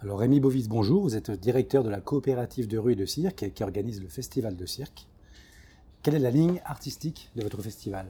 [0.00, 1.02] Alors Rémi Bovis, bonjour.
[1.02, 4.54] Vous êtes directeur de la coopérative de rue et de cirque qui organise le festival
[4.54, 5.08] de cirque.
[6.04, 8.06] Quelle est la ligne artistique de votre festival?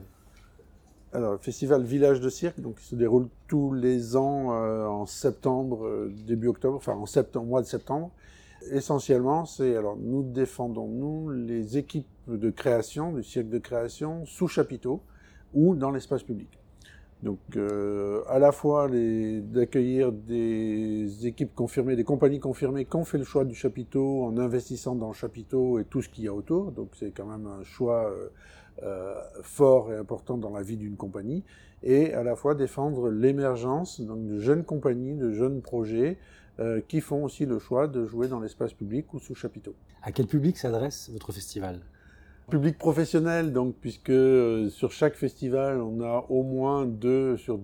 [1.13, 5.07] Alors, le festival Village de cirque, donc, il se déroule tous les ans euh, en
[5.07, 8.11] septembre, euh, début octobre, enfin en mois de septembre.
[8.69, 14.47] Essentiellement, c'est alors nous défendons nous les équipes de création du cirque de création sous
[14.47, 15.01] chapiteau
[15.55, 16.59] ou dans l'espace public.
[17.21, 23.17] Donc, euh, à la fois d'accueillir des équipes confirmées, des compagnies confirmées qui ont fait
[23.17, 26.33] le choix du chapiteau en investissant dans le chapiteau et tout ce qu'il y a
[26.33, 26.71] autour.
[26.71, 28.29] Donc, c'est quand même un choix euh,
[28.83, 31.43] euh, fort et important dans la vie d'une compagnie.
[31.83, 36.17] Et à la fois défendre l'émergence de jeunes compagnies, de jeunes projets
[36.89, 39.75] qui font aussi le choix de jouer dans l'espace public ou sous chapiteau.
[40.01, 41.79] À quel public s'adresse votre festival?
[42.49, 47.59] Public professionnel, donc puisque euh, sur chaque festival, on a au moins deux, sur,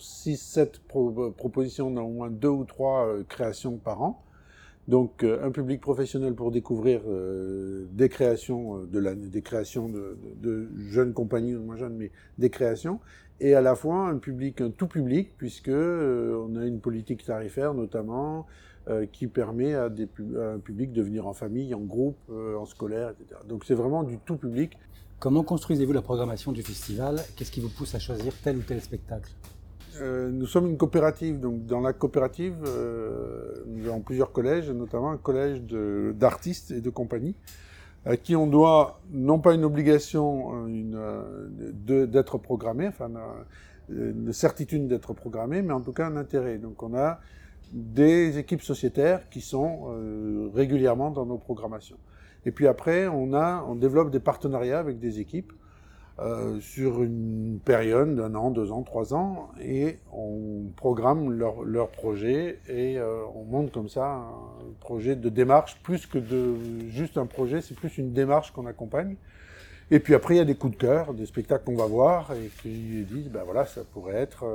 [0.00, 0.80] six, sept
[1.36, 4.24] propositions, on a au moins deux ou trois euh, créations par an.
[4.88, 7.02] Donc euh, un public professionnel pour découvrir
[7.92, 13.00] des créations de l'année, des créations de, de, jeunes compagnies, moins jeunes, mais des créations,
[13.40, 17.74] et à la fois un public, un tout public, puisque on a une politique tarifaire
[17.74, 18.46] notamment,
[18.88, 22.64] euh, qui permet à, des, un public de venir en famille, en groupe, euh, en
[22.64, 23.40] scolaire, etc.
[23.46, 24.76] Donc c'est vraiment du tout public.
[25.20, 27.20] Comment construisez-vous la programmation du festival?
[27.36, 29.30] Qu'est-ce qui vous pousse à choisir tel ou tel spectacle?
[30.00, 32.54] Euh, nous sommes une coopérative, donc dans la coopérative,
[33.66, 35.62] nous avons plusieurs collèges, notamment un collège
[36.14, 37.34] d'artistes et de compagnies,
[38.04, 40.66] à qui on doit non pas une obligation
[41.86, 43.10] d'être programmé, enfin
[43.90, 46.58] une certitude d'être programmé, mais en tout cas un intérêt.
[46.58, 47.20] Donc on a
[47.72, 51.96] des équipes sociétaires qui sont euh, régulièrement dans nos programmations.
[52.44, 55.52] Et puis après, on, a, on développe des partenariats avec des équipes
[56.22, 61.88] euh, sur une période d'un an, deux ans, trois ans, et on programme leurs leur
[61.88, 66.54] projets et euh, on monte comme ça un projet de démarche, plus que de
[66.88, 69.16] juste un projet, c'est plus une démarche qu'on accompagne.
[69.90, 72.32] Et puis après, il y a des coups de cœur, des spectacles qu'on va voir
[72.32, 74.46] et qui disent, ben voilà, ça pourrait être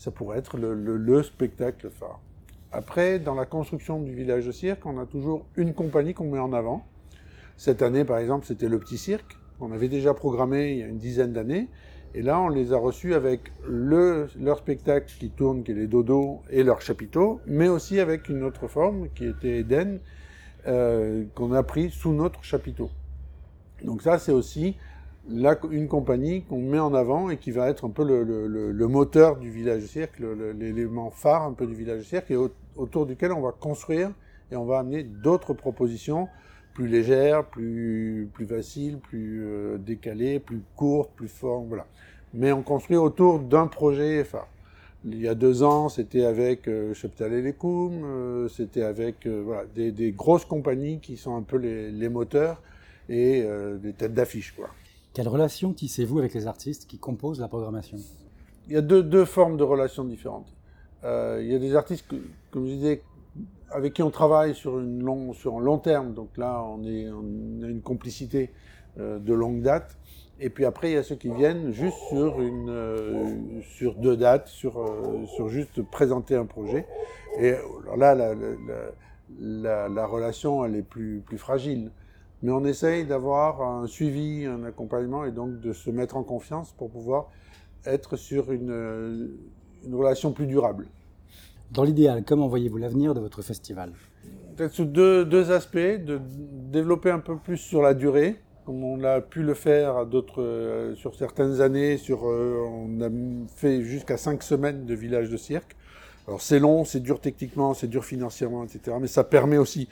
[0.00, 2.20] ça pourrait être le, spectacle phare.
[2.72, 6.38] Après, dans la construction du village de cirque, on a toujours une compagnie qu'on met
[6.38, 6.86] en avant.
[7.58, 9.36] Cette année, par exemple, c'était le Petit Cirque.
[9.60, 11.68] On avait déjà programmé il y a une dizaine d'années.
[12.14, 16.40] Et là, on les a reçus avec leur spectacle qui tourne, qui est les dodos,
[16.50, 20.00] et leur chapiteau, mais aussi avec une autre forme qui était Eden,
[20.66, 22.90] euh, qu'on a pris sous notre chapiteau.
[23.84, 24.76] Donc ça, c'est aussi
[25.28, 29.50] une compagnie qu'on met en avant et qui va être un peu le, moteur du
[29.50, 32.36] village cirque, l'élément phare un peu du village cirque, et
[32.76, 34.10] autour duquel on va construire
[34.50, 36.28] et on va amener d'autres propositions
[36.80, 41.86] plus légères, plus, plus faciles, plus euh, décalées, plus courtes, plus fortes, voilà.
[42.32, 44.48] Mais on construit autour d'un projet phare.
[45.04, 49.42] Il y a deux ans, c'était avec euh, Cheptal et Lecoum, euh, c'était avec euh,
[49.44, 52.62] voilà, des, des, grosses compagnies qui sont un peu les, les moteurs
[53.10, 53.44] et
[53.82, 54.70] des têtes d'affiche, quoi.
[55.12, 57.98] Quelle relation tissez-vous avec les artistes qui composent la programmation?
[58.68, 60.46] Il y a deux, deux, formes de relations différentes.
[61.04, 62.04] Euh, il y a des artistes,
[62.50, 63.02] comme je disais,
[63.70, 66.14] avec qui on travaille sur, une long, un long terme.
[66.14, 68.50] Donc là, on, a une complicité
[68.98, 69.96] euh, de longue date.
[70.40, 74.16] Et puis après, il y a ceux qui viennent juste sur, une, euh, sur deux
[74.16, 76.86] dates, sur, euh, sur juste présenter un projet.
[77.38, 77.52] Et
[77.96, 78.36] là, la, la,
[79.38, 81.90] la, la, relation, elle est plus, plus fragile
[82.42, 86.72] mais on essaye d'avoir un suivi, un accompagnement et donc de se mettre en confiance
[86.72, 87.28] pour pouvoir
[87.84, 89.36] être sur une,
[89.84, 90.86] une relation plus durable.
[91.72, 93.92] Dans l'idéal, comment voyez-vous l'avenir de votre festival?
[94.56, 96.20] Peut-être sous deux, aspects, de
[96.70, 98.36] développer un peu plus sur la durée,
[98.66, 103.08] comme on a pu le faire d'autres, euh, sur certaines années, sur, euh, on a
[103.54, 105.76] fait jusqu'à cinq semaines de village de cirque.
[106.26, 108.96] Alors c'est long, c'est dur techniquement, c'est dur financièrement, etc.
[109.00, 109.88] Mais ça permet aussi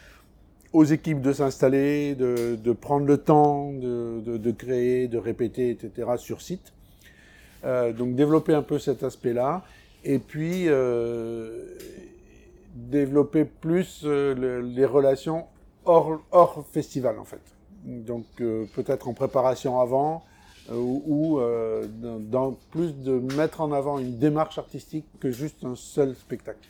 [0.72, 6.10] aux équipes de s'installer, de, prendre le temps de, créer, de répéter, etc.
[6.16, 6.72] sur site.
[7.64, 9.64] Euh, donc développer un peu cet aspect-là.
[10.04, 11.76] Et puis euh,
[12.74, 15.46] développer plus euh, les relations
[15.84, 17.40] hors, festival en fait.
[17.84, 20.24] Donc euh, peut-être en préparation avant
[20.70, 21.40] ou
[22.20, 26.68] dans plus de mettre en avant une démarche artistique que juste un seul spectacle.